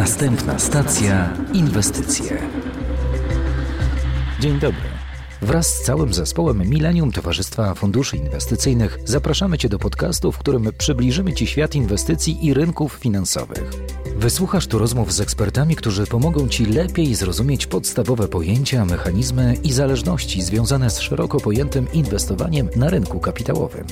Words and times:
Następna 0.00 0.58
stacja 0.58 1.36
inwestycje. 1.52 2.38
Dzień 4.40 4.58
dobry. 4.58 4.88
Wraz 5.42 5.76
z 5.76 5.82
całym 5.82 6.14
zespołem 6.14 6.68
Millennium 6.68 7.12
Towarzystwa 7.12 7.74
Funduszy 7.74 8.16
Inwestycyjnych 8.16 8.98
zapraszamy 9.04 9.58
Cię 9.58 9.68
do 9.68 9.78
podcastu, 9.78 10.32
w 10.32 10.38
którym 10.38 10.68
przybliżymy 10.78 11.32
Ci 11.32 11.46
świat 11.46 11.74
inwestycji 11.74 12.46
i 12.46 12.54
rynków 12.54 12.92
finansowych. 12.92 13.70
Wysłuchasz 14.16 14.66
tu 14.66 14.78
rozmów 14.78 15.12
z 15.12 15.20
ekspertami, 15.20 15.76
którzy 15.76 16.06
pomogą 16.06 16.48
Ci 16.48 16.66
lepiej 16.66 17.14
zrozumieć 17.14 17.66
podstawowe 17.66 18.28
pojęcia, 18.28 18.84
mechanizmy 18.84 19.56
i 19.62 19.72
zależności 19.72 20.42
związane 20.42 20.90
z 20.90 21.00
szeroko 21.00 21.40
pojętym 21.40 21.92
inwestowaniem 21.92 22.68
na 22.76 22.90
rynku 22.90 23.20
kapitałowym. 23.20 23.86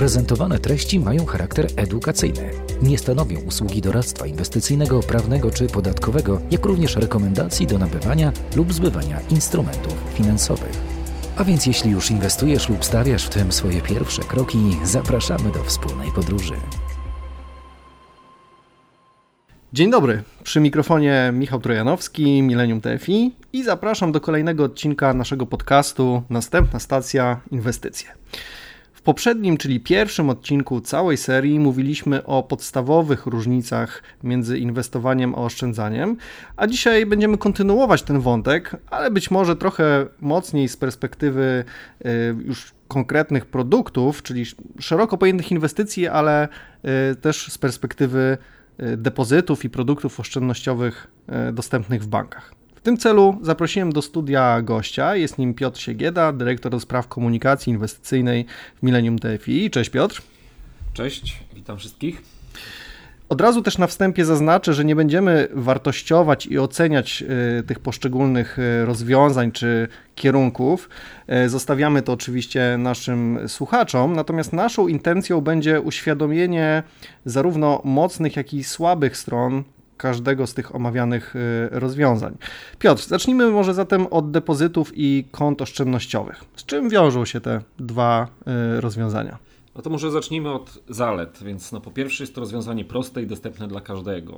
Prezentowane 0.00 0.58
treści 0.58 1.00
mają 1.00 1.26
charakter 1.26 1.66
edukacyjny. 1.76 2.50
Nie 2.82 2.98
stanowią 2.98 3.40
usługi 3.40 3.80
doradztwa 3.80 4.26
inwestycyjnego, 4.26 5.00
prawnego 5.00 5.50
czy 5.50 5.66
podatkowego, 5.66 6.40
jak 6.50 6.66
również 6.66 6.96
rekomendacji 6.96 7.66
do 7.66 7.78
nabywania 7.78 8.32
lub 8.56 8.72
zbywania 8.72 9.20
instrumentów 9.30 9.94
finansowych. 10.14 10.72
A 11.36 11.44
więc 11.44 11.66
jeśli 11.66 11.90
już 11.90 12.10
inwestujesz 12.10 12.68
lub 12.68 12.84
stawiasz 12.84 13.26
w 13.26 13.28
tym 13.28 13.52
swoje 13.52 13.80
pierwsze 13.80 14.22
kroki, 14.22 14.58
zapraszamy 14.84 15.52
do 15.52 15.64
wspólnej 15.64 16.12
podróży. 16.12 16.54
Dzień 19.72 19.90
dobry, 19.90 20.22
przy 20.42 20.60
mikrofonie 20.60 21.30
Michał 21.32 21.60
Trojanowski, 21.60 22.42
Millennium 22.42 22.80
TFI 22.80 23.34
i 23.52 23.64
zapraszam 23.64 24.12
do 24.12 24.20
kolejnego 24.20 24.64
odcinka 24.64 25.14
naszego 25.14 25.46
podcastu 25.46 26.22
Następna 26.30 26.78
stacja 26.78 27.40
inwestycje. 27.50 28.08
Poprzednim, 29.10 29.56
czyli 29.56 29.80
pierwszym 29.80 30.30
odcinku 30.30 30.80
całej 30.80 31.16
serii 31.16 31.60
mówiliśmy 31.60 32.24
o 32.24 32.42
podstawowych 32.42 33.26
różnicach 33.26 34.02
między 34.22 34.58
inwestowaniem 34.58 35.34
a 35.34 35.38
oszczędzaniem, 35.38 36.16
a 36.56 36.66
dzisiaj 36.66 37.06
będziemy 37.06 37.38
kontynuować 37.38 38.02
ten 38.02 38.20
wątek, 38.20 38.76
ale 38.90 39.10
być 39.10 39.30
może 39.30 39.56
trochę 39.56 40.06
mocniej 40.20 40.68
z 40.68 40.76
perspektywy 40.76 41.64
y, 42.06 42.36
już 42.44 42.72
konkretnych 42.88 43.46
produktów, 43.46 44.22
czyli 44.22 44.44
szeroko 44.78 45.18
pojętych 45.18 45.52
inwestycji, 45.52 46.08
ale 46.08 46.48
y, 47.12 47.16
też 47.16 47.52
z 47.52 47.58
perspektywy 47.58 48.38
y, 48.82 48.96
depozytów 48.96 49.64
i 49.64 49.70
produktów 49.70 50.20
oszczędnościowych 50.20 51.06
dostępnych 51.52 52.02
w 52.02 52.06
bankach. 52.06 52.54
W 52.80 52.82
tym 52.82 52.96
celu 52.96 53.38
zaprosiłem 53.42 53.92
do 53.92 54.02
studia 54.02 54.62
gościa. 54.62 55.16
Jest 55.16 55.38
nim 55.38 55.54
Piotr 55.54 55.80
Siegieda, 55.80 56.32
dyrektor 56.32 56.72
do 56.72 56.80
spraw 56.80 57.08
komunikacji 57.08 57.72
inwestycyjnej 57.72 58.46
w 58.76 58.82
Millennium 58.82 59.18
TFI. 59.18 59.70
Cześć 59.70 59.90
Piotr. 59.90 60.22
Cześć, 60.92 61.36
witam 61.54 61.78
wszystkich. 61.78 62.22
Od 63.28 63.40
razu 63.40 63.62
też 63.62 63.78
na 63.78 63.86
wstępie 63.86 64.24
zaznaczę, 64.24 64.74
że 64.74 64.84
nie 64.84 64.96
będziemy 64.96 65.48
wartościować 65.52 66.46
i 66.46 66.58
oceniać 66.58 67.24
y, 67.58 67.62
tych 67.62 67.78
poszczególnych 67.78 68.58
y, 68.58 68.84
rozwiązań 68.84 69.52
czy 69.52 69.88
kierunków. 70.14 70.88
Y, 71.44 71.48
zostawiamy 71.48 72.02
to 72.02 72.12
oczywiście 72.12 72.76
naszym 72.78 73.38
słuchaczom, 73.48 74.12
natomiast 74.16 74.52
naszą 74.52 74.88
intencją 74.88 75.40
będzie 75.40 75.80
uświadomienie 75.80 76.82
zarówno 77.24 77.80
mocnych, 77.84 78.36
jak 78.36 78.54
i 78.54 78.64
słabych 78.64 79.16
stron 79.16 79.64
każdego 80.00 80.46
z 80.46 80.54
tych 80.54 80.74
omawianych 80.74 81.36
y, 81.36 81.68
rozwiązań. 81.70 82.36
Piotr, 82.78 83.02
zacznijmy 83.02 83.50
może 83.50 83.74
zatem 83.74 84.06
od 84.06 84.30
depozytów 84.30 84.92
i 84.94 85.24
kont 85.30 85.62
oszczędnościowych. 85.62 86.44
Z 86.56 86.64
czym 86.64 86.88
wiążą 86.88 87.24
się 87.24 87.40
te 87.40 87.62
dwa 87.78 88.28
y, 88.76 88.80
rozwiązania? 88.80 89.38
No 89.76 89.82
to 89.82 89.90
może 89.90 90.10
zacznijmy 90.10 90.52
od 90.52 90.82
zalet. 90.88 91.38
Więc 91.42 91.72
no 91.72 91.80
po 91.80 91.90
pierwsze 91.90 92.22
jest 92.22 92.34
to 92.34 92.40
rozwiązanie 92.40 92.84
proste 92.84 93.22
i 93.22 93.26
dostępne 93.26 93.68
dla 93.68 93.80
każdego. 93.80 94.34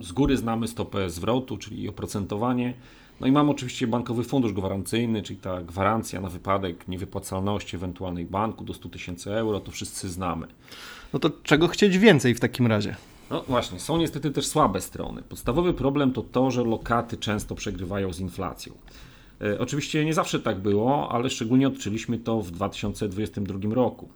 Y, 0.00 0.04
z 0.04 0.12
góry 0.12 0.36
znamy 0.36 0.68
stopę 0.68 1.10
zwrotu, 1.10 1.56
czyli 1.56 1.88
oprocentowanie. 1.88 2.74
No 3.20 3.26
i 3.26 3.32
mamy 3.32 3.50
oczywiście 3.50 3.86
bankowy 3.86 4.24
fundusz 4.24 4.52
gwarancyjny, 4.52 5.22
czyli 5.22 5.38
ta 5.38 5.62
gwarancja 5.62 6.20
na 6.20 6.28
wypadek 6.28 6.88
niewypłacalności 6.88 7.76
ewentualnej 7.76 8.24
banku 8.24 8.64
do 8.64 8.74
100 8.74 8.88
tysięcy 8.88 9.34
euro, 9.34 9.60
to 9.60 9.70
wszyscy 9.70 10.08
znamy. 10.08 10.46
No 11.12 11.18
to 11.18 11.30
czego 11.42 11.68
chcieć 11.68 11.98
więcej 11.98 12.34
w 12.34 12.40
takim 12.40 12.66
razie? 12.66 12.96
No 13.30 13.42
właśnie, 13.48 13.80
są 13.80 13.98
niestety 13.98 14.30
też 14.30 14.46
słabe 14.46 14.80
strony. 14.80 15.22
Podstawowy 15.22 15.74
problem 15.74 16.12
to 16.12 16.22
to, 16.22 16.50
że 16.50 16.64
lokaty 16.64 17.16
często 17.16 17.54
przegrywają 17.54 18.12
z 18.12 18.20
inflacją. 18.20 18.72
E, 19.40 19.58
oczywiście 19.58 20.04
nie 20.04 20.14
zawsze 20.14 20.40
tak 20.40 20.58
było, 20.60 21.12
ale 21.12 21.30
szczególnie 21.30 21.68
odczuliśmy 21.68 22.18
to 22.18 22.40
w 22.40 22.50
2022 22.50 23.74
roku. 23.74 24.08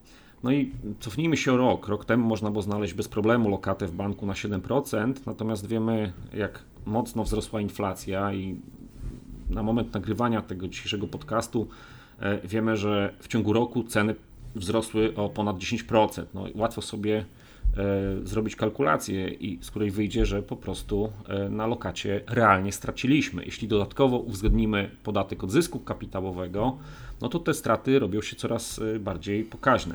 No 0.43 0.53
i 0.53 0.73
cofnijmy 1.01 1.37
się 1.37 1.53
o 1.53 1.57
rok. 1.57 1.89
Rok 1.89 2.05
temu 2.05 2.29
można 2.29 2.51
było 2.51 2.63
znaleźć 2.63 2.95
bez 2.95 3.09
problemu 3.09 3.49
lokatę 3.49 3.87
w 3.87 3.93
banku 3.93 4.27
na 4.27 4.33
7%, 4.33 5.15
natomiast 5.27 5.67
wiemy, 5.67 6.13
jak 6.35 6.63
mocno 6.87 7.25
wzrosła 7.25 7.61
inflacja 7.61 8.33
i 8.33 8.57
na 9.51 9.63
moment 9.63 9.95
nagrywania 9.95 10.43
tego 10.43 10.69
dzisiejszego 10.69 11.07
podcastu 11.07 11.69
e, 12.21 12.49
wiemy, 12.49 12.77
że 12.77 13.15
w 13.21 13.29
ciągu 13.29 13.53
roku 13.53 13.85
ceny 13.85 14.15
wzrosły 14.55 15.17
o 15.17 15.29
ponad 15.29 15.57
10%. 15.57 16.25
No, 16.35 16.45
łatwo 16.55 16.83
sobie 16.83 17.25
zrobić 18.25 18.57
kalkulację, 18.57 19.29
i 19.29 19.59
z 19.63 19.71
której 19.71 19.91
wyjdzie, 19.91 20.27
że 20.27 20.43
po 20.43 20.57
prostu 20.57 21.13
e, 21.29 21.49
na 21.49 21.67
lokacie 21.67 22.21
realnie 22.27 22.73
straciliśmy. 22.73 23.45
Jeśli 23.45 23.69
dodatkowo 23.69 24.19
uwzględnimy 24.19 24.91
podatek 25.03 25.45
od 25.45 25.51
zysku 25.51 25.81
kapitałowego, 25.81 26.79
no 27.21 27.29
to 27.29 27.39
te 27.39 27.55
straty 27.55 27.99
robią 27.99 28.23
się 28.23 28.37
coraz 28.37 28.79
e, 28.79 28.99
bardziej 28.99 29.45
pokaźne. 29.45 29.95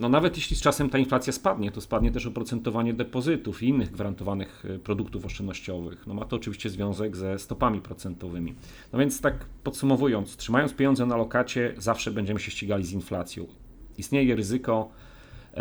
No 0.00 0.08
nawet 0.08 0.36
jeśli 0.36 0.56
z 0.56 0.60
czasem 0.60 0.90
ta 0.90 0.98
inflacja 0.98 1.32
spadnie, 1.32 1.70
to 1.70 1.80
spadnie 1.80 2.12
też 2.12 2.26
oprocentowanie 2.26 2.94
depozytów 2.94 3.62
i 3.62 3.68
innych 3.68 3.90
gwarantowanych 3.90 4.64
produktów 4.84 5.26
oszczędnościowych. 5.26 6.06
No 6.06 6.14
ma 6.14 6.24
to 6.24 6.36
oczywiście 6.36 6.70
związek 6.70 7.16
ze 7.16 7.38
stopami 7.38 7.80
procentowymi. 7.80 8.54
No 8.92 8.98
więc 8.98 9.20
tak 9.20 9.44
podsumowując, 9.64 10.36
trzymając 10.36 10.74
pieniądze 10.74 11.06
na 11.06 11.16
lokacie, 11.16 11.74
zawsze 11.78 12.10
będziemy 12.10 12.40
się 12.40 12.50
ścigali 12.50 12.84
z 12.84 12.92
inflacją. 12.92 13.46
Istnieje 13.98 14.36
ryzyko 14.36 14.88
E, 14.88 15.11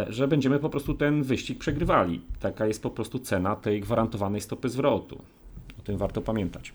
że 0.07 0.27
będziemy 0.27 0.59
po 0.59 0.69
prostu 0.69 0.93
ten 0.93 1.23
wyścig 1.23 1.59
przegrywali. 1.59 2.21
Taka 2.39 2.65
jest 2.65 2.83
po 2.83 2.89
prostu 2.89 3.19
cena 3.19 3.55
tej 3.55 3.81
gwarantowanej 3.81 4.41
stopy 4.41 4.69
zwrotu. 4.69 5.21
O 5.79 5.81
tym 5.81 5.97
warto 5.97 6.21
pamiętać. 6.21 6.73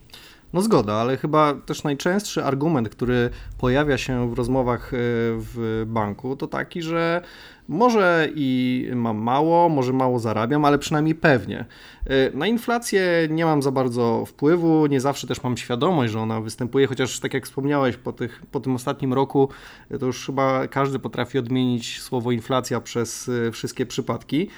No 0.53 0.63
zgoda, 0.63 0.95
ale 0.95 1.17
chyba 1.17 1.55
też 1.55 1.83
najczęstszy 1.83 2.45
argument, 2.45 2.89
który 2.89 3.31
pojawia 3.59 3.99
się 3.99 4.31
w 4.31 4.35
rozmowach 4.35 4.95
e, 4.95 4.97
w 5.39 5.85
banku, 5.87 6.37
to 6.37 6.47
taki, 6.47 6.83
że 6.83 7.23
może 7.69 8.29
i 8.35 8.89
mam 8.95 9.17
mało, 9.17 9.69
może 9.69 9.93
mało 9.93 10.19
zarabiam, 10.19 10.65
ale 10.65 10.79
przynajmniej 10.79 11.15
pewnie. 11.15 11.65
Y, 12.11 12.37
na 12.37 12.47
inflację 12.47 13.29
nie 13.31 13.45
mam 13.45 13.63
za 13.63 13.71
bardzo 13.71 14.25
wpływu, 14.27 14.87
nie 14.87 15.01
zawsze 15.01 15.27
też 15.27 15.43
mam 15.43 15.57
świadomość, 15.57 16.13
że 16.13 16.21
ona 16.21 16.41
występuje, 16.41 16.87
chociaż 16.87 17.21
tak 17.21 17.35
jak 17.35 17.45
wspomniałeś, 17.45 17.97
po, 17.97 18.13
tych, 18.13 18.43
po 18.51 18.61
tym 18.61 18.75
ostatnim 18.75 19.13
roku 19.13 19.49
y, 19.91 19.99
to 19.99 20.07
już 20.07 20.27
chyba 20.27 20.69
każdy 20.69 20.99
potrafi 20.99 21.39
odmienić 21.39 22.01
słowo 22.01 22.33
inflacja 22.33 22.81
przez 22.81 23.29
y, 23.29 23.53
wszystkie 23.53 23.87
przypadki. 23.87 24.49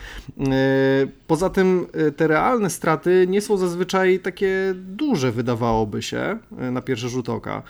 Poza 1.26 1.50
tym 1.50 1.86
te 2.16 2.26
realne 2.26 2.70
straty 2.70 3.26
nie 3.28 3.40
są 3.40 3.56
zazwyczaj 3.56 4.18
takie 4.18 4.74
duże, 4.74 5.32
wydawałoby 5.32 6.02
się, 6.02 6.38
na 6.50 6.82
pierwszy 6.82 7.08
rzut 7.08 7.28
oka. 7.28 7.62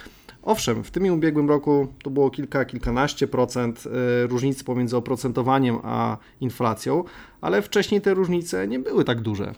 Owszem, 0.49 0.85
w 0.85 0.91
tym 0.91 1.07
i 1.07 1.11
ubiegłym 1.11 1.49
roku 1.49 1.89
to 2.03 2.11
było 2.11 2.31
kilka, 2.31 2.65
kilkanaście 2.65 3.27
procent 3.27 3.85
e, 3.87 4.27
różnicy 4.27 4.65
pomiędzy 4.65 4.97
oprocentowaniem 4.97 5.79
a 5.83 6.17
inflacją, 6.41 7.05
ale 7.41 7.63
wcześniej 7.63 8.01
te 8.01 8.15
różnice 8.15 8.69
nie 8.69 8.79
były 8.79 9.05
tak 9.05 9.21
duże. 9.21 9.55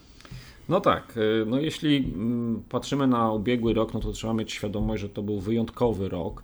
No 0.68 0.80
tak, 0.80 1.14
e, 1.16 1.44
no 1.44 1.60
jeśli 1.60 1.96
mm, 1.96 2.62
patrzymy 2.68 3.06
na 3.06 3.32
ubiegły 3.32 3.74
rok, 3.74 3.94
no 3.94 4.00
to 4.00 4.12
trzeba 4.12 4.34
mieć 4.34 4.52
świadomość, 4.52 5.02
że 5.02 5.08
to 5.08 5.22
był 5.22 5.40
wyjątkowy 5.40 6.08
rok. 6.08 6.42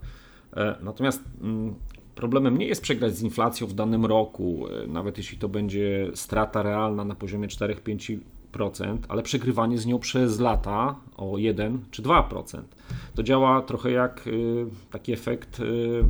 E, 0.56 0.74
natomiast 0.82 1.22
mm, 1.42 1.74
problemem 2.14 2.58
nie 2.58 2.66
jest 2.66 2.82
przegrać 2.82 3.16
z 3.16 3.22
inflacją 3.22 3.66
w 3.66 3.72
danym 3.72 4.06
roku, 4.06 4.64
nawet 4.88 5.18
jeśli 5.18 5.38
to 5.38 5.48
będzie 5.48 6.10
strata 6.14 6.62
realna 6.62 7.04
na 7.04 7.14
poziomie 7.14 7.48
4-5 7.48 8.18
ale 9.08 9.22
przegrywanie 9.22 9.78
z 9.78 9.86
nią 9.86 9.98
przez 9.98 10.41
lata 10.41 10.97
o 11.16 11.38
1 11.38 11.78
czy 11.91 12.03
2%. 12.03 12.62
To 13.14 13.22
działa 13.22 13.62
trochę 13.62 13.91
jak 13.91 14.26
y, 14.26 14.66
taki 14.91 15.12
efekt 15.12 15.60
y, 15.60 15.64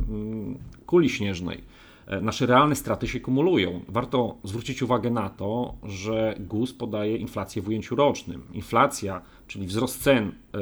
mm, 0.09 0.57
kuli 0.85 1.09
śnieżnej. 1.09 1.63
E, 2.07 2.21
nasze 2.21 2.45
realne 2.45 2.75
straty 2.75 3.07
się 3.07 3.19
kumulują. 3.19 3.81
Warto 3.87 4.37
zwrócić 4.43 4.81
uwagę 4.81 5.09
na 5.09 5.29
to, 5.29 5.75
że 5.83 6.35
GUS 6.39 6.73
podaje 6.73 7.17
inflację 7.17 7.61
w 7.61 7.67
ujęciu 7.67 7.95
rocznym. 7.95 8.43
Inflacja, 8.53 9.21
czyli 9.47 9.67
wzrost 9.67 10.03
cen 10.03 10.27
e, 10.27 10.57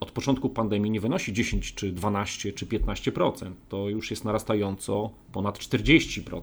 od 0.00 0.10
początku 0.10 0.48
pandemii 0.48 0.90
nie 0.90 1.00
wynosi 1.00 1.32
10 1.32 1.74
czy 1.74 1.92
12 1.92 2.52
czy 2.52 2.66
15%. 2.66 3.50
To 3.68 3.88
już 3.88 4.10
jest 4.10 4.24
narastająco 4.24 5.10
ponad 5.32 5.58
40%. 5.58 6.40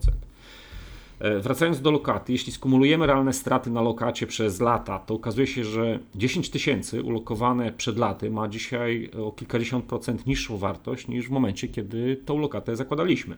E, 1.20 1.40
wracając 1.40 1.82
do 1.82 1.92
lokaty, 1.92 2.32
jeśli 2.32 2.54
skumulujemy 2.54 3.08
realne 3.08 3.34
straty 3.34 3.72
na 3.72 3.82
lokacie 3.82 4.28
przez 4.28 4.62
lata, 4.62 5.00
to 5.00 5.14
okazuje 5.14 5.48
się, 5.48 5.64
że 5.64 6.00
10 6.16 6.50
tysięcy 6.50 7.04
ulokowane 7.04 7.72
przed 7.72 7.98
laty 7.98 8.32
ma 8.32 8.48
dzisiaj 8.48 9.10
o 9.24 9.32
kilkadziesiąt 9.32 9.86
procent 9.86 10.28
niższą 10.28 10.58
wartość 10.58 11.08
niż 11.08 11.28
w 11.28 11.32
momencie, 11.32 11.68
kiedy 11.68 12.18
tą 12.26 12.40
lokatę 12.40 12.76
zakładaliśmy. 12.76 13.38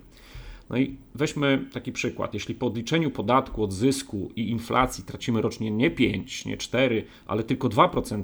No 0.69 0.77
i 0.77 0.97
weźmy 1.15 1.65
taki 1.73 1.91
przykład. 1.91 2.33
Jeśli 2.33 2.55
po 2.55 2.65
odliczeniu 2.65 3.11
podatku 3.11 3.63
od 3.63 3.73
zysku 3.73 4.31
i 4.35 4.49
inflacji 4.49 5.03
tracimy 5.03 5.41
rocznie 5.41 5.71
nie 5.71 5.91
5, 5.91 6.45
nie 6.45 6.57
4, 6.57 7.05
ale 7.25 7.43
tylko 7.43 7.69
2% 7.69 8.23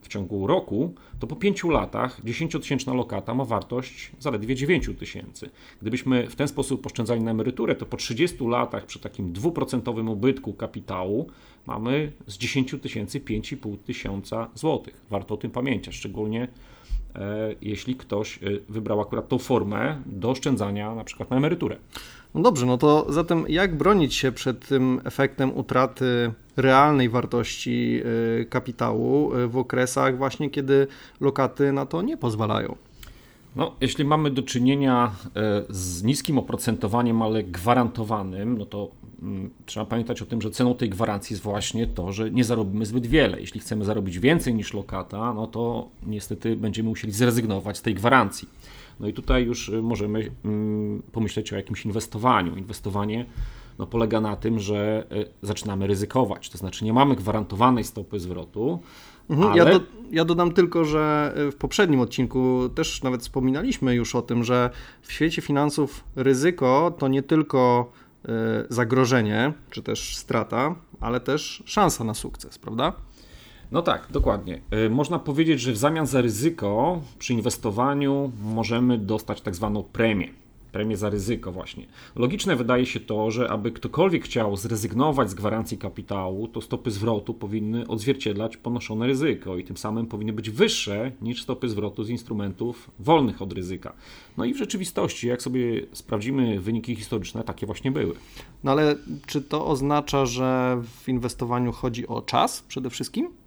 w 0.00 0.08
ciągu 0.08 0.46
roku, 0.46 0.94
to 1.18 1.26
po 1.26 1.36
5 1.36 1.64
latach 1.64 2.24
10-tysięczna 2.24 2.94
lokata 2.94 3.34
ma 3.34 3.44
wartość 3.44 4.12
zaledwie 4.18 4.54
9 4.54 4.90
tysięcy. 4.98 5.50
Gdybyśmy 5.82 6.26
w 6.30 6.36
ten 6.36 6.48
sposób 6.48 6.86
oszczędzali 6.86 7.20
na 7.22 7.30
emeryturę, 7.30 7.74
to 7.74 7.86
po 7.86 7.96
30 7.96 8.44
latach 8.46 8.86
przy 8.86 8.98
takim 8.98 9.32
dwuprocentowym 9.32 10.08
ubytku 10.08 10.52
kapitału 10.52 11.30
mamy 11.66 12.12
z 12.26 12.38
10 12.38 12.74
tysięcy 12.82 13.20
5,5 13.20 13.78
tysiąca 13.78 14.50
złotych. 14.54 15.04
Warto 15.10 15.34
o 15.34 15.36
tym 15.36 15.50
pamiętać, 15.50 15.94
szczególnie 15.94 16.48
e, 17.14 17.54
jeśli 17.60 17.96
ktoś 17.96 18.38
e, 18.38 18.40
wybrał 18.68 19.00
akurat 19.00 19.28
tą 19.28 19.38
formę 19.38 20.02
do 20.06 20.30
oszczędzania 20.30 20.94
na 20.94 21.04
przykład 21.04 21.30
na 21.30 21.36
emeryturę. 21.36 21.76
No 22.34 22.42
dobrze, 22.42 22.66
no 22.66 22.78
to 22.78 23.06
zatem 23.08 23.44
jak 23.48 23.76
bronić 23.76 24.14
się 24.14 24.32
przed 24.32 24.68
tym 24.68 25.00
efektem 25.04 25.56
utraty 25.56 26.32
realnej 26.56 27.08
wartości 27.08 28.00
y, 28.40 28.46
kapitału 28.46 29.34
y, 29.34 29.48
w 29.48 29.56
okresach 29.56 30.18
właśnie, 30.18 30.50
kiedy 30.50 30.86
lokaty 31.20 31.72
na 31.72 31.86
to 31.86 32.02
nie 32.02 32.16
pozwalają? 32.16 32.76
No, 33.56 33.74
jeśli 33.80 34.04
mamy 34.04 34.30
do 34.30 34.42
czynienia 34.42 35.14
e, 35.36 35.62
z 35.70 36.02
niskim 36.02 36.38
oprocentowaniem, 36.38 37.22
ale 37.22 37.42
gwarantowanym, 37.42 38.58
no 38.58 38.66
to 38.66 38.90
mm, 39.22 39.50
trzeba 39.66 39.86
pamiętać 39.86 40.22
o 40.22 40.26
tym, 40.26 40.42
że 40.42 40.50
ceną 40.50 40.74
tej 40.74 40.90
gwarancji 40.90 41.34
jest 41.34 41.42
właśnie 41.42 41.86
to, 41.86 42.12
że 42.12 42.30
nie 42.30 42.44
zarobimy 42.44 42.86
zbyt 42.86 43.06
wiele. 43.06 43.40
Jeśli 43.40 43.60
chcemy 43.60 43.84
zarobić 43.84 44.18
więcej 44.18 44.54
niż 44.54 44.74
lokata, 44.74 45.34
no 45.34 45.46
to 45.46 45.88
niestety 46.06 46.56
będziemy 46.56 46.88
musieli 46.88 47.12
zrezygnować 47.12 47.78
z 47.78 47.82
tej 47.82 47.94
gwarancji. 47.94 48.48
No 49.00 49.08
i 49.08 49.12
tutaj 49.12 49.44
już 49.44 49.68
y, 49.68 49.82
możemy 49.82 50.30
mm, 50.44 51.02
pomyśleć 51.12 51.52
o 51.52 51.56
jakimś 51.56 51.86
inwestowaniu. 51.86 52.56
Inwestowanie 52.56 53.26
no, 53.78 53.86
polega 53.86 54.20
na 54.20 54.36
tym, 54.36 54.58
że 54.58 55.06
y, 55.12 55.46
zaczynamy 55.46 55.86
ryzykować, 55.86 56.50
to 56.50 56.58
znaczy 56.58 56.84
nie 56.84 56.92
mamy 56.92 57.16
gwarantowanej 57.16 57.84
stopy 57.84 58.20
zwrotu. 58.20 58.80
Mhm, 59.30 59.52
ale... 59.52 59.58
ja, 59.58 59.78
do, 59.78 59.84
ja 60.10 60.24
dodam 60.24 60.52
tylko, 60.52 60.84
że 60.84 61.34
y, 61.48 61.50
w 61.50 61.56
poprzednim 61.56 62.00
odcinku 62.00 62.68
też 62.74 63.02
nawet 63.02 63.22
wspominaliśmy 63.22 63.94
już 63.94 64.14
o 64.14 64.22
tym, 64.22 64.44
że 64.44 64.70
w 65.02 65.12
świecie 65.12 65.42
finansów 65.42 66.04
ryzyko 66.16 66.94
to 66.98 67.08
nie 67.08 67.22
tylko 67.22 67.92
zagrożenie 68.68 69.52
czy 69.70 69.82
też 69.82 70.16
strata, 70.16 70.74
ale 71.00 71.20
też 71.20 71.62
szansa 71.66 72.04
na 72.04 72.14
sukces, 72.14 72.58
prawda? 72.58 72.92
No 73.74 73.82
tak, 73.82 74.08
dokładnie. 74.10 74.60
Y, 74.86 74.90
można 74.90 75.18
powiedzieć, 75.18 75.60
że 75.60 75.72
w 75.72 75.76
zamian 75.76 76.06
za 76.06 76.20
ryzyko 76.20 77.00
przy 77.18 77.32
inwestowaniu 77.32 78.32
możemy 78.42 78.98
dostać 78.98 79.40
tak 79.40 79.54
zwaną 79.54 79.82
premię. 79.82 80.28
Premię 80.72 80.96
za 80.96 81.10
ryzyko, 81.10 81.52
właśnie. 81.52 81.86
Logiczne 82.16 82.56
wydaje 82.56 82.86
się 82.86 83.00
to, 83.00 83.30
że 83.30 83.50
aby 83.50 83.72
ktokolwiek 83.72 84.24
chciał 84.24 84.56
zrezygnować 84.56 85.30
z 85.30 85.34
gwarancji 85.34 85.78
kapitału, 85.78 86.48
to 86.48 86.60
stopy 86.60 86.90
zwrotu 86.90 87.34
powinny 87.34 87.88
odzwierciedlać 87.88 88.56
ponoszone 88.56 89.06
ryzyko 89.06 89.56
i 89.56 89.64
tym 89.64 89.76
samym 89.76 90.06
powinny 90.06 90.32
być 90.32 90.50
wyższe 90.50 91.12
niż 91.22 91.42
stopy 91.42 91.68
zwrotu 91.68 92.04
z 92.04 92.10
instrumentów 92.10 92.90
wolnych 92.98 93.42
od 93.42 93.52
ryzyka. 93.52 93.92
No 94.36 94.44
i 94.44 94.54
w 94.54 94.58
rzeczywistości, 94.58 95.28
jak 95.28 95.42
sobie 95.42 95.86
sprawdzimy 95.92 96.60
wyniki 96.60 96.96
historyczne, 96.96 97.44
takie 97.44 97.66
właśnie 97.66 97.92
były. 97.92 98.14
No 98.64 98.70
ale 98.70 98.96
czy 99.26 99.42
to 99.42 99.66
oznacza, 99.66 100.26
że 100.26 100.80
w 101.02 101.08
inwestowaniu 101.08 101.72
chodzi 101.72 102.06
o 102.06 102.22
czas 102.22 102.62
przede 102.68 102.90
wszystkim? 102.90 103.43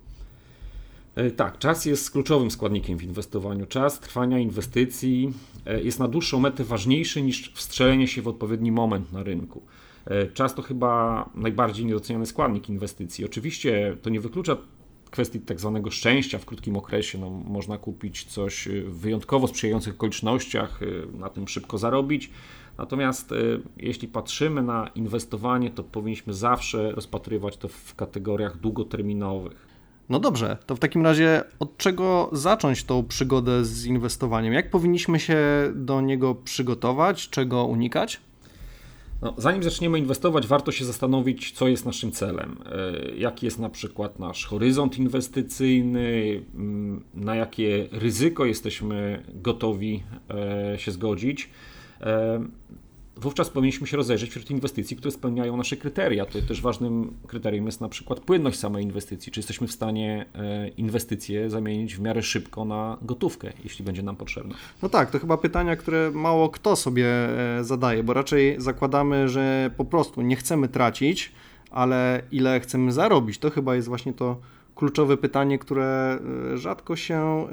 E, 1.17 1.31
tak, 1.31 1.57
czas 1.57 1.85
jest 1.85 2.11
kluczowym 2.11 2.51
składnikiem 2.51 2.97
w 2.97 3.03
inwestowaniu. 3.03 3.65
Czas 3.65 3.99
trwania 3.99 4.39
inwestycji 4.39 5.33
e, 5.65 5.81
jest 5.81 5.99
na 5.99 6.07
dłuższą 6.07 6.39
metę 6.39 6.63
ważniejszy 6.63 7.21
niż 7.21 7.51
wstrzelenie 7.53 8.07
się 8.07 8.21
w 8.21 8.27
odpowiedni 8.27 8.71
moment 8.71 9.11
na 9.11 9.23
rynku. 9.23 9.61
E, 10.05 10.27
czas 10.27 10.55
to 10.55 10.61
chyba 10.61 11.29
najbardziej 11.35 11.85
niedoceniany 11.85 12.25
składnik 12.25 12.69
inwestycji. 12.69 13.25
Oczywiście 13.25 13.97
to 14.01 14.09
nie 14.09 14.19
wyklucza 14.19 14.57
kwestii 15.11 15.39
tak 15.39 15.59
zwanego 15.59 15.91
szczęścia 15.91 16.39
w 16.39 16.45
krótkim 16.45 16.77
okresie. 16.77 17.17
No, 17.17 17.29
można 17.29 17.77
kupić 17.77 18.23
coś 18.23 18.67
w 18.67 18.99
wyjątkowo 18.99 19.47
sprzyjających 19.47 19.93
okolicznościach, 19.93 20.79
na 21.13 21.29
tym 21.29 21.47
szybko 21.47 21.77
zarobić. 21.77 22.31
Natomiast 22.77 23.33
jeśli 23.77 24.07
patrzymy 24.07 24.61
na 24.61 24.87
inwestowanie, 24.95 25.71
to 25.71 25.83
powinniśmy 25.83 26.33
zawsze 26.33 26.91
rozpatrywać 26.91 27.57
to 27.57 27.67
w 27.67 27.95
kategoriach 27.95 28.57
długoterminowych. 28.57 29.66
No 30.09 30.19
dobrze, 30.19 30.57
to 30.65 30.75
w 30.75 30.79
takim 30.79 31.03
razie 31.03 31.43
od 31.59 31.77
czego 31.77 32.29
zacząć 32.31 32.83
tą 32.83 33.03
przygodę 33.03 33.65
z 33.65 33.85
inwestowaniem? 33.85 34.53
Jak 34.53 34.69
powinniśmy 34.69 35.19
się 35.19 35.37
do 35.75 36.01
niego 36.01 36.35
przygotować, 36.35 37.29
czego 37.29 37.65
unikać? 37.65 38.19
No, 39.21 39.33
zanim 39.37 39.63
zaczniemy 39.63 39.99
inwestować, 39.99 40.47
warto 40.47 40.71
się 40.71 40.85
zastanowić, 40.85 41.51
co 41.51 41.67
jest 41.67 41.85
naszym 41.85 42.11
celem. 42.11 42.57
E, 42.65 43.15
jaki 43.15 43.45
jest 43.45 43.59
na 43.59 43.69
przykład 43.69 44.19
nasz 44.19 44.45
horyzont 44.45 44.97
inwestycyjny, 44.97 46.41
mm, 46.55 47.03
na 47.13 47.35
jakie 47.35 47.87
ryzyko 47.91 48.45
jesteśmy 48.45 49.23
gotowi 49.33 50.03
e, 50.73 50.79
się 50.79 50.91
zgodzić. 50.91 51.49
Wówczas 53.21 53.49
powinniśmy 53.49 53.87
się 53.87 53.97
rozejrzeć 53.97 54.29
wśród 54.29 54.51
inwestycji, 54.51 54.97
które 54.97 55.11
spełniają 55.11 55.57
nasze 55.57 55.77
kryteria. 55.77 56.25
Tutaj 56.25 56.43
też 56.43 56.61
ważnym 56.61 57.13
kryterium 57.27 57.65
jest 57.65 57.81
na 57.81 57.89
przykład 57.89 58.19
płynność 58.19 58.59
samej 58.59 58.83
inwestycji. 58.83 59.31
Czy 59.31 59.39
jesteśmy 59.39 59.67
w 59.67 59.71
stanie 59.71 60.25
e, 60.35 60.67
inwestycje 60.67 61.49
zamienić 61.49 61.95
w 61.95 61.99
miarę 61.99 62.21
szybko 62.21 62.65
na 62.65 62.97
gotówkę, 63.01 63.53
jeśli 63.63 63.85
będzie 63.85 64.03
nam 64.03 64.15
potrzebna? 64.15 64.55
No 64.81 64.89
tak, 64.89 65.11
to 65.11 65.19
chyba 65.19 65.37
pytania, 65.37 65.75
które 65.75 66.11
mało 66.11 66.49
kto 66.49 66.75
sobie 66.75 67.05
e, 67.59 67.63
zadaje, 67.63 68.03
bo 68.03 68.13
raczej 68.13 68.55
zakładamy, 68.57 69.29
że 69.29 69.71
po 69.77 69.85
prostu 69.85 70.21
nie 70.21 70.35
chcemy 70.35 70.67
tracić, 70.67 71.31
ale 71.71 72.21
ile 72.31 72.59
chcemy 72.59 72.91
zarobić, 72.91 73.37
to 73.37 73.49
chyba 73.49 73.75
jest 73.75 73.87
właśnie 73.87 74.13
to 74.13 74.37
kluczowe 74.75 75.17
pytanie, 75.17 75.59
które 75.59 76.19
e, 76.53 76.57
rzadko 76.57 76.95
się 76.95 77.47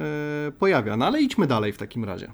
pojawia. 0.58 0.96
No 0.96 1.06
ale 1.06 1.22
idźmy 1.22 1.46
dalej 1.46 1.72
w 1.72 1.78
takim 1.78 2.05
razie. 2.05 2.32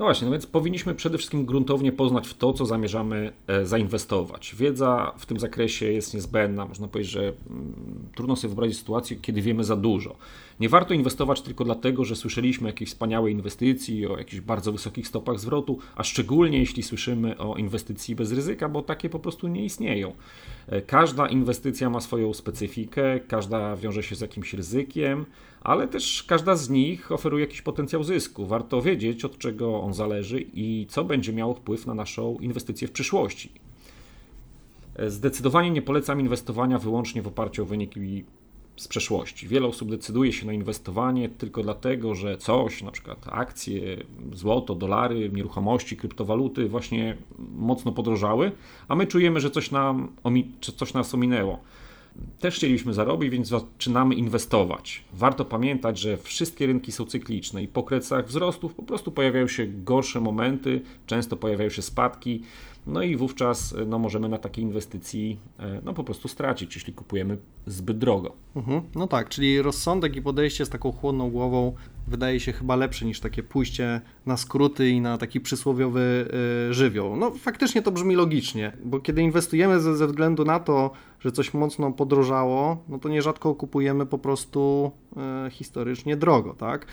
No 0.00 0.06
właśnie, 0.06 0.24
no 0.24 0.32
więc 0.32 0.46
powinniśmy 0.46 0.94
przede 0.94 1.18
wszystkim 1.18 1.44
gruntownie 1.44 1.92
poznać 1.92 2.28
w 2.28 2.34
to, 2.34 2.52
co 2.52 2.66
zamierzamy 2.66 3.32
e, 3.46 3.66
zainwestować. 3.66 4.54
Wiedza 4.54 5.12
w 5.18 5.26
tym 5.26 5.40
zakresie 5.40 5.92
jest 5.92 6.14
niezbędna. 6.14 6.66
Można 6.66 6.88
powiedzieć, 6.88 7.12
że 7.12 7.20
mm, 7.20 7.74
trudno 8.14 8.36
sobie 8.36 8.48
wyobrazić 8.48 8.78
sytuację, 8.78 9.16
kiedy 9.16 9.42
wiemy 9.42 9.64
za 9.64 9.76
dużo. 9.76 10.16
Nie 10.60 10.68
warto 10.68 10.94
inwestować 10.94 11.40
tylko 11.40 11.64
dlatego, 11.64 12.04
że 12.04 12.16
słyszeliśmy 12.16 12.66
o 12.66 12.68
jakiejś 12.68 12.90
wspaniałej 12.90 13.32
inwestycji, 13.32 14.06
o 14.06 14.18
jakichś 14.18 14.40
bardzo 14.40 14.72
wysokich 14.72 15.08
stopach 15.08 15.38
zwrotu, 15.38 15.78
a 15.96 16.04
szczególnie 16.04 16.58
jeśli 16.58 16.82
słyszymy 16.82 17.38
o 17.38 17.56
inwestycji 17.56 18.14
bez 18.14 18.32
ryzyka, 18.32 18.68
bo 18.68 18.82
takie 18.82 19.08
po 19.08 19.18
prostu 19.18 19.48
nie 19.48 19.64
istnieją. 19.64 20.12
E, 20.66 20.82
każda 20.82 21.28
inwestycja 21.28 21.90
ma 21.90 22.00
swoją 22.00 22.34
specyfikę, 22.34 23.20
każda 23.20 23.76
wiąże 23.76 24.02
się 24.02 24.16
z 24.16 24.20
jakimś 24.20 24.54
ryzykiem, 24.54 25.26
ale 25.60 25.88
też 25.88 26.22
każda 26.22 26.56
z 26.56 26.70
nich 26.70 27.12
oferuje 27.12 27.44
jakiś 27.44 27.62
potencjał 27.62 28.04
zysku. 28.04 28.46
Warto 28.46 28.82
wiedzieć, 28.82 29.24
od 29.24 29.38
czego 29.38 29.80
on 29.80 29.89
zależy 29.94 30.44
i 30.54 30.86
co 30.88 31.04
będzie 31.04 31.32
miało 31.32 31.54
wpływ 31.54 31.86
na 31.86 31.94
naszą 31.94 32.38
inwestycję 32.40 32.88
w 32.88 32.92
przyszłości. 32.92 33.50
Zdecydowanie 35.06 35.70
nie 35.70 35.82
polecam 35.82 36.20
inwestowania 36.20 36.78
wyłącznie 36.78 37.22
w 37.22 37.26
oparciu 37.26 37.62
o 37.62 37.66
wyniki 37.66 38.24
z 38.76 38.88
przeszłości. 38.88 39.48
Wiele 39.48 39.66
osób 39.66 39.90
decyduje 39.90 40.32
się 40.32 40.46
na 40.46 40.52
inwestowanie 40.52 41.28
tylko 41.28 41.62
dlatego, 41.62 42.14
że 42.14 42.38
coś, 42.38 42.82
na 42.82 42.90
przykład 42.90 43.18
akcje, 43.30 43.96
złoto, 44.32 44.74
dolary, 44.74 45.30
nieruchomości, 45.32 45.96
kryptowaluty 45.96 46.68
właśnie 46.68 47.16
mocno 47.56 47.92
podrożały, 47.92 48.52
a 48.88 48.94
my 48.94 49.06
czujemy, 49.06 49.40
że 49.40 49.50
coś, 49.50 49.70
nam, 49.70 50.12
coś 50.76 50.94
nas 50.94 51.14
ominęło. 51.14 51.60
Też 52.40 52.54
chcieliśmy 52.54 52.94
zarobić, 52.94 53.30
więc 53.30 53.48
zaczynamy 53.48 54.14
inwestować. 54.14 55.04
Warto 55.12 55.44
pamiętać, 55.44 55.98
że 55.98 56.16
wszystkie 56.16 56.66
rynki 56.66 56.92
są 56.92 57.04
cykliczne 57.04 57.62
i 57.62 57.68
po 57.68 57.82
kresach 57.82 58.26
wzrostów 58.26 58.74
po 58.74 58.82
prostu 58.82 59.12
pojawiają 59.12 59.48
się 59.48 59.66
gorsze 59.66 60.20
momenty, 60.20 60.80
często 61.06 61.36
pojawiają 61.36 61.70
się 61.70 61.82
spadki. 61.82 62.42
No 62.86 63.02
i 63.02 63.16
wówczas 63.16 63.74
no, 63.86 63.98
możemy 63.98 64.28
na 64.28 64.38
takiej 64.38 64.64
inwestycji 64.64 65.38
e, 65.58 65.80
no, 65.84 65.94
po 65.94 66.04
prostu 66.04 66.28
stracić, 66.28 66.74
jeśli 66.74 66.92
kupujemy 66.92 67.38
zbyt 67.66 67.98
drogo. 67.98 68.32
Mhm. 68.56 68.82
No 68.94 69.06
tak, 69.06 69.28
czyli 69.28 69.62
rozsądek 69.62 70.16
i 70.16 70.22
podejście 70.22 70.66
z 70.66 70.68
taką 70.68 70.92
chłodną 70.92 71.30
głową 71.30 71.74
wydaje 72.06 72.40
się 72.40 72.52
chyba 72.52 72.76
lepsze 72.76 73.06
niż 73.06 73.20
takie 73.20 73.42
pójście 73.42 74.00
na 74.26 74.36
skróty 74.36 74.88
i 74.88 75.00
na 75.00 75.18
taki 75.18 75.40
przysłowiowy 75.40 76.28
y, 76.70 76.74
żywioł. 76.74 77.16
No 77.16 77.30
faktycznie 77.30 77.82
to 77.82 77.90
brzmi 77.92 78.14
logicznie, 78.14 78.72
bo 78.84 79.00
kiedy 79.00 79.22
inwestujemy 79.22 79.80
ze, 79.80 79.96
ze 79.96 80.06
względu 80.06 80.44
na 80.44 80.60
to, 80.60 80.90
że 81.20 81.32
coś 81.32 81.54
mocno 81.54 81.92
podrożało, 81.92 82.84
no 82.88 82.98
to 82.98 83.08
nierzadko 83.08 83.54
kupujemy 83.54 84.06
po 84.06 84.18
prostu 84.18 84.90
y, 85.46 85.50
historycznie 85.50 86.16
drogo, 86.16 86.54
tak? 86.54 86.86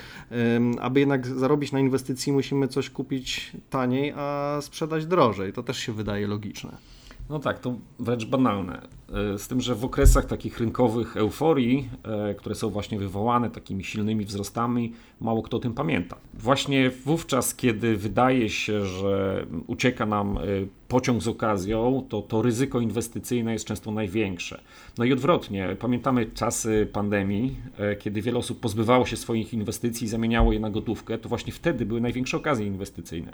Aby 0.80 1.00
jednak 1.00 1.28
zarobić 1.28 1.72
na 1.72 1.80
inwestycji 1.80 2.34
musimy 2.34 2.68
coś 2.68 2.90
kupić 2.90 3.52
taniej, 3.70 4.14
a 4.18 4.58
sprzedać 4.62 5.06
drożej. 5.06 5.54
To 5.54 5.64
też 5.64 5.78
się 5.78 5.94
wydaje 5.94 6.28
logiczne. 6.28 6.97
No 7.30 7.40
tak, 7.40 7.60
to 7.60 7.76
wręcz 8.00 8.26
banalne. 8.26 8.82
E, 9.14 9.40
z 9.40 9.48
tym, 9.48 9.62
że 9.62 9.76
w 9.76 9.86
okresach 9.86 10.26
takich 10.26 10.60
rynkowych 10.60 11.18
euforii, 11.18 11.90
e, 12.04 12.34
które 12.34 12.56
są 12.56 12.70
właśnie 12.70 13.00
wywołane 13.00 13.50
takimi 13.50 13.84
silnymi 13.84 14.26
wzrostami, 14.26 14.94
mało 15.22 15.42
kto 15.42 15.58
o 15.58 15.60
tym 15.60 15.74
pamięta. 15.74 16.18
Właśnie 16.34 16.90
wówczas, 16.90 17.56
kiedy 17.56 17.98
wydaje 17.98 18.50
się, 18.50 18.86
że 18.86 19.46
ucieka 19.68 20.06
nam 20.06 20.38
e, 20.38 20.42
pociąg 20.88 21.24
z 21.24 21.28
okazją, 21.28 22.06
to 22.10 22.22
to 22.22 22.42
ryzyko 22.42 22.80
inwestycyjne 22.80 23.54
jest 23.54 23.66
często 23.66 23.92
największe. 23.92 24.62
No 24.98 25.06
i 25.06 25.14
odwrotnie, 25.14 25.76
pamiętamy 25.80 26.26
czasy 26.26 26.88
pandemii, 26.94 27.56
kiedy 28.00 28.22
wiele 28.22 28.38
osób 28.38 28.60
pozbywało 28.60 29.06
się 29.06 29.18
swoich 29.18 29.54
inwestycji 29.54 30.06
i 30.06 30.10
zamieniało 30.10 30.54
je 30.54 30.60
na 30.60 30.70
gotówkę, 30.70 31.18
to 31.18 31.30
właśnie 31.30 31.54
wtedy 31.54 31.86
były 31.86 32.02
największe 32.02 32.38
okazje 32.38 32.68
inwestycyjne. 32.68 33.32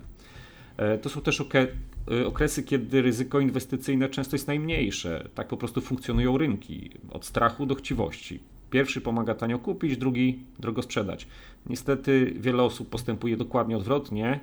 E, 0.77 0.97
to 0.97 1.09
są 1.09 1.21
też 1.21 1.41
e, 2.11 2.27
okresy, 2.27 2.63
kiedy 2.63 3.01
ryzyko 3.01 3.39
inwestycyjne 3.39 4.09
często 4.09 4.35
jest 4.35 4.47
najmniejsze. 4.47 5.29
Tak 5.35 5.47
po 5.47 5.57
prostu 5.57 5.81
funkcjonują 5.81 6.37
rynki, 6.37 6.89
od 7.11 7.25
strachu 7.25 7.65
do 7.65 7.75
chciwości. 7.75 8.39
Pierwszy 8.69 9.01
pomaga 9.01 9.35
tanio 9.35 9.59
kupić, 9.59 9.97
drugi 9.97 10.39
drogo 10.59 10.81
sprzedać. 10.81 11.27
Niestety 11.65 12.33
wiele 12.35 12.63
osób 12.63 12.89
postępuje 12.89 13.37
dokładnie 13.37 13.77
odwrotnie, 13.77 14.39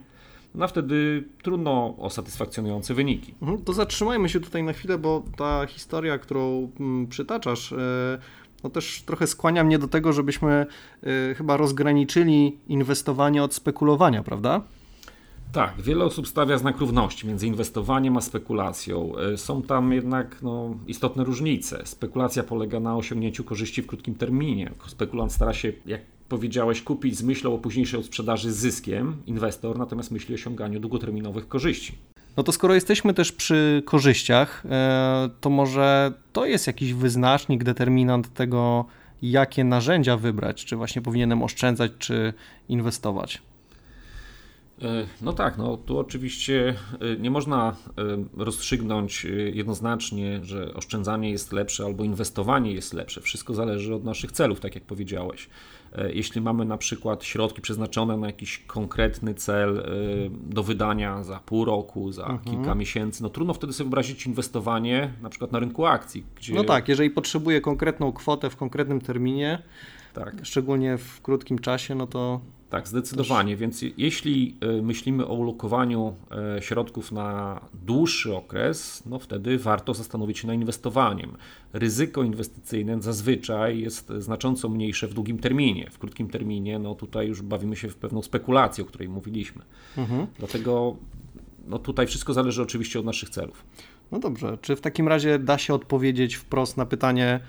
no 0.55 0.65
a 0.65 0.69
wtedy 0.69 1.25
trudno 1.43 1.95
o 1.99 2.11
satysfakcjonujące 2.11 2.95
wyniki. 2.95 3.35
Mhm, 3.43 3.65
to 3.65 3.73
zatrzymajmy 3.73 4.29
się 4.29 4.41
tutaj 4.41 4.63
na 4.63 4.73
chwilę, 4.73 4.99
bo 4.99 5.23
ta 5.37 5.67
historia, 5.67 6.19
którą 6.19 6.71
mm, 6.81 7.07
przytaczasz, 7.07 7.73
e, 7.73 8.19
no 8.65 8.71
też 8.71 9.03
trochę 9.07 9.27
skłania 9.27 9.65
mnie 9.65 9.79
do 9.79 9.89
tego, 9.89 10.13
żebyśmy 10.13 10.67
chyba 11.37 11.57
rozgraniczyli 11.57 12.59
inwestowanie 12.69 13.43
od 13.43 13.55
spekulowania, 13.55 14.23
prawda? 14.23 14.63
Tak, 15.53 15.83
wiele 15.83 16.05
osób 16.05 16.29
stawia 16.29 16.59
znak 16.59 16.79
równości 16.79 17.27
między 17.27 17.47
inwestowaniem 17.47 18.17
a 18.17 18.21
spekulacją. 18.21 19.13
E, 19.19 19.37
są 19.37 19.63
tam 19.63 19.93
jednak 19.93 20.43
no, 20.43 20.77
istotne 20.87 21.25
różnice. 21.25 21.83
Spekulacja 21.85 22.43
polega 22.43 22.81
na 22.81 22.97
osiągnięciu 22.97 23.45
korzyści 23.45 23.83
w 23.83 23.87
krótkim 23.87 24.15
terminie. 24.15 24.73
Spekulant 24.87 25.33
stara 25.33 25.53
się, 25.53 25.73
jak 25.87 26.01
powiedziałeś, 26.29 26.83
kupić 26.83 27.19
z 27.19 27.23
myślą 27.23 27.55
o 27.55 27.59
późniejszej 27.59 28.05
sprzedaży 28.05 28.53
z 28.53 28.57
zyskiem, 28.57 29.17
inwestor 29.27 29.79
natomiast 29.79 30.11
myśli 30.11 30.35
o 30.35 30.37
osiąganiu 30.37 30.81
długoterminowych 30.81 31.49
korzyści. 31.49 31.99
No 32.37 32.43
to 32.43 32.53
skoro 32.53 32.75
jesteśmy 32.75 33.15
też 33.15 33.33
przy 33.33 33.83
korzyściach, 33.85 34.67
e, 34.71 35.31
to 35.41 35.51
może 35.51 36.13
to 36.33 36.47
jest 36.47 36.67
jakiś 36.67 36.95
wyznacznik, 36.95 37.65
determinant 37.65 38.35
tego, 38.35 38.85
jakie 39.23 39.65
narzędzia 39.65 40.17
wybrać, 40.17 40.65
czy 40.65 40.77
właśnie 40.77 41.03
powinienem 41.03 41.43
oszczędzać, 41.43 41.93
czy 41.99 42.33
inwestować. 42.69 43.43
E, 44.83 45.07
no 45.23 45.33
tak, 45.33 45.59
no 45.59 45.77
tu 45.77 45.99
oczywiście 45.99 46.75
e, 47.01 47.17
nie 47.17 47.31
można 47.31 47.77
e, 48.39 48.45
rozstrzygnąć 48.45 49.27
jednoznacznie, 49.55 50.41
że 50.45 50.75
oszczędzanie 50.75 51.31
jest 51.31 51.53
lepsze 51.53 51.85
albo 51.85 52.05
inwestowanie 52.05 52.73
jest 52.73 52.95
lepsze. 52.95 53.21
Wszystko 53.21 53.55
zależy 53.55 53.95
od 53.95 54.05
naszych 54.05 54.33
celów, 54.33 54.61
tak 54.61 54.75
jak 54.75 54.85
powiedziałeś. 54.85 55.49
Jeśli 56.13 56.41
mamy 56.41 56.65
na 56.65 56.79
przykład 56.79 57.25
środki 57.25 57.63
przeznaczone 57.63 58.17
na 58.17 58.27
jakiś 58.27 58.59
konkretny 58.59 59.35
cel 59.35 59.85
do 60.31 60.63
wydania 60.63 61.23
za 61.25 61.39
pół 61.39 61.65
roku, 61.65 62.13
za 62.13 62.23
mhm. 62.23 62.41
kilka 62.41 62.75
miesięcy, 62.75 63.23
no 63.23 63.29
trudno 63.29 63.55
wtedy 63.55 63.73
sobie 63.73 63.85
wyobrazić 63.85 64.27
inwestowanie 64.27 65.13
na 65.23 65.31
przykład 65.31 65.53
na 65.53 65.59
rynku 65.59 65.87
akcji. 65.87 66.25
Gdzie... 66.37 66.55
No 66.55 66.65
tak, 66.65 66.89
jeżeli 66.89 67.11
potrzebuję 67.11 67.61
konkretną 67.61 68.13
kwotę 68.13 68.51
w 68.51 68.57
konkretnym 68.57 69.01
terminie, 69.01 69.63
tak. 70.15 70.37
szczególnie 70.43 70.99
w 70.99 71.23
krótkim 71.23 71.59
czasie, 71.59 71.95
no 71.95 72.07
to 72.07 72.41
tak, 72.71 72.89
zdecydowanie. 72.89 73.57
Więc 73.57 73.85
jeśli 73.97 74.57
e, 74.61 74.83
myślimy 74.83 75.27
o 75.27 75.35
ulokowaniu 75.35 76.15
e, 76.57 76.63
środków 76.63 77.13
na 77.13 77.61
dłuższy 77.87 78.37
okres, 78.37 79.03
no 79.07 79.19
wtedy 79.19 79.59
warto 79.59 79.95
zastanowić 79.95 80.39
się 80.39 80.47
nad 80.47 80.57
inwestowaniem. 80.57 81.37
Ryzyko 81.73 82.23
inwestycyjne 82.23 83.03
zazwyczaj 83.03 83.81
jest 83.81 84.13
znacząco 84.19 84.69
mniejsze 84.69 85.09
w 85.09 85.15
długim 85.15 85.39
terminie. 85.39 85.91
W 85.91 85.99
krótkim 85.99 86.29
terminie, 86.29 86.79
no 86.79 86.95
tutaj 86.95 87.29
już 87.29 87.43
bawimy 87.43 87.77
się 87.77 87.89
w 87.89 87.97
pewną 87.97 88.23
spekulację, 88.23 88.85
o 88.85 88.87
której 88.87 89.09
mówiliśmy. 89.09 89.63
Mhm. 89.97 90.27
Dlatego 90.39 90.97
no 91.67 91.79
tutaj 91.79 92.07
wszystko 92.07 92.33
zależy 92.33 92.63
oczywiście 92.63 93.01
od 93.01 93.07
naszych 93.07 93.31
celów. 93.31 93.65
No 94.13 94.19
dobrze, 94.19 94.59
czy 94.63 94.77
w 94.77 94.81
takim 94.81 95.09
razie 95.09 95.39
da 95.39 95.59
się 95.59 95.75
odpowiedzieć 95.75 96.35
wprost 96.35 96.77
na 96.77 96.87
pytanie, 96.87 97.41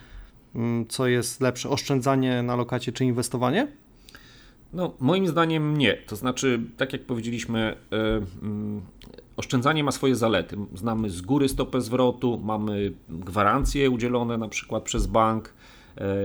mm, 0.55 0.87
co 0.87 1.07
jest 1.07 1.41
lepsze, 1.41 1.69
oszczędzanie 1.69 2.43
na 2.43 2.55
lokacie 2.55 2.91
czy 2.91 3.05
inwestowanie? 3.05 3.67
No, 4.73 4.93
moim 4.99 5.27
zdaniem 5.27 5.77
nie. 5.77 5.97
To 5.97 6.15
znaczy, 6.15 6.61
tak 6.77 6.93
jak 6.93 7.05
powiedzieliśmy, 7.05 7.75
yy, 7.91 8.21
oszczędzanie 9.37 9.83
ma 9.83 9.91
swoje 9.91 10.15
zalety. 10.15 10.57
Znamy 10.75 11.09
z 11.09 11.21
góry 11.21 11.49
stopę 11.49 11.81
zwrotu, 11.81 12.41
mamy 12.43 12.93
gwarancje 13.09 13.89
udzielone 13.89 14.37
na 14.37 14.47
przykład 14.47 14.83
przez 14.83 15.07
bank, 15.07 15.53
E, 15.53 15.53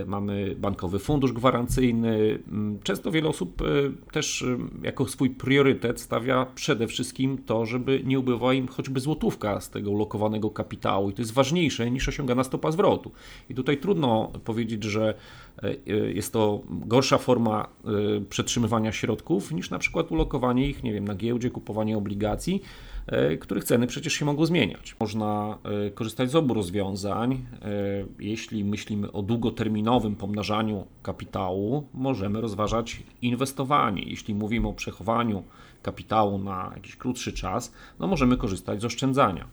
mamy 0.06 0.56
bankowy 0.58 0.98
fundusz 0.98 1.32
gwarancyjny. 1.32 2.38
Mm, 2.48 2.78
często 2.82 3.10
wiele 3.10 3.28
osób 3.28 3.62
e, 3.62 3.64
też 4.12 4.42
e, 4.42 4.58
jako 4.82 5.08
swój 5.08 5.30
priorytet 5.30 6.00
stawia 6.00 6.46
przede 6.54 6.86
wszystkim 6.86 7.38
to, 7.38 7.66
żeby 7.66 8.02
nie 8.04 8.18
ubywała 8.18 8.54
im 8.54 8.68
choćby 8.68 9.00
złotówka 9.00 9.60
z 9.60 9.70
tego 9.70 9.90
ulokowanego 9.90 10.50
kapitału 10.50 11.10
i 11.10 11.12
to 11.12 11.22
jest 11.22 11.32
ważniejsze 11.32 11.90
niż 11.90 12.08
osiągana 12.08 12.44
stopa 12.44 12.70
zwrotu. 12.70 13.12
I 13.50 13.54
tutaj 13.54 13.78
trudno 13.78 14.32
powiedzieć, 14.44 14.84
że 14.84 15.14
jest 16.14 16.32
to 16.32 16.62
gorsza 16.68 17.18
forma 17.18 17.68
przetrzymywania 18.28 18.92
środków 18.92 19.52
niż 19.52 19.70
na 19.70 19.78
przykład 19.78 20.12
ulokowanie 20.12 20.68
ich, 20.68 20.82
nie 20.82 20.92
wiem, 20.92 21.04
na 21.04 21.14
giełdzie, 21.14 21.50
kupowanie 21.50 21.98
obligacji 21.98 22.62
E, 22.62 22.95
których 23.40 23.64
ceny 23.64 23.86
przecież 23.86 24.12
się 24.12 24.24
mogą 24.24 24.46
zmieniać. 24.46 24.96
Można 25.00 25.58
e, 25.86 25.90
korzystać 25.90 26.30
z 26.30 26.34
obu 26.34 26.54
rozwiązań. 26.54 27.32
E, 27.32 27.38
jeśli 28.18 28.64
myślimy 28.64 29.12
o 29.12 29.22
długoterminowym 29.22 30.16
pomnażaniu 30.16 30.86
kapitału, 31.02 31.88
możemy 31.94 32.40
rozważać 32.40 33.02
inwestowanie. 33.22 34.02
Jeśli 34.02 34.34
mówimy 34.34 34.68
o 34.68 34.72
przechowaniu 34.72 35.42
kapitału 35.82 36.38
na 36.38 36.72
jakiś 36.74 36.96
krótszy 36.96 37.32
czas, 37.32 37.72
no 37.98 38.06
możemy 38.06 38.36
korzystać 38.36 38.80
z 38.80 38.84
oszczędzania. 38.84 39.46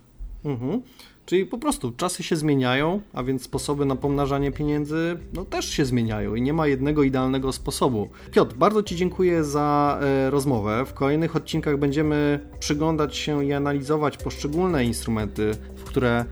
Mhm. 0.45 0.81
Czyli 1.25 1.45
po 1.45 1.57
prostu 1.57 1.91
czasy 1.91 2.23
się 2.23 2.35
zmieniają, 2.35 3.01
a 3.13 3.23
więc 3.23 3.43
sposoby 3.43 3.85
na 3.85 3.95
pomnażanie 3.95 4.51
pieniędzy 4.51 5.17
no, 5.33 5.45
też 5.45 5.69
się 5.69 5.85
zmieniają 5.85 6.35
i 6.35 6.41
nie 6.41 6.53
ma 6.53 6.67
jednego 6.67 7.03
idealnego 7.03 7.51
sposobu. 7.51 8.09
Piotr, 8.31 8.55
bardzo 8.55 8.83
Ci 8.83 8.95
dziękuję 8.95 9.43
za 9.43 9.99
e, 10.01 10.29
rozmowę. 10.29 10.85
W 10.85 10.93
kolejnych 10.93 11.35
odcinkach 11.35 11.77
będziemy 11.77 12.39
przyglądać 12.59 13.15
się 13.15 13.45
i 13.45 13.53
analizować 13.53 14.17
poszczególne 14.17 14.85
instrumenty, 14.85 15.51
w 15.75 15.83
które 15.83 16.25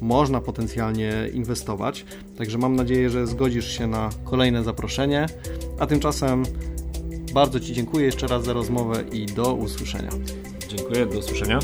można 0.00 0.40
potencjalnie 0.40 1.12
inwestować. 1.32 2.04
Także 2.38 2.58
mam 2.58 2.76
nadzieję, 2.76 3.10
że 3.10 3.26
zgodzisz 3.26 3.78
się 3.78 3.86
na 3.86 4.10
kolejne 4.24 4.64
zaproszenie. 4.64 5.26
A 5.78 5.86
tymczasem 5.86 6.42
bardzo 7.34 7.60
Ci 7.60 7.72
dziękuję 7.72 8.06
jeszcze 8.06 8.26
raz 8.26 8.44
za 8.44 8.52
rozmowę 8.52 9.04
i 9.12 9.26
do 9.26 9.54
usłyszenia. 9.54 10.10
Dziękuję, 10.68 11.06
do 11.06 11.18
usłyszenia. 11.18 11.58